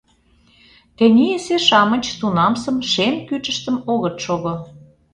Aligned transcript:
Тенийысе-шамыч 0.97 2.05
тунамсым 2.19 2.77
шем 2.91 3.15
кӱчыштым 3.27 3.77
огыт 3.91 4.15
шого. 4.23 4.53